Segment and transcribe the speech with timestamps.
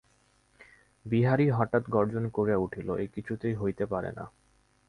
[1.05, 4.25] বিহারী হঠাৎ গর্জন করিয়া উঠিল, এ কিছুতেই হইতে পারে না।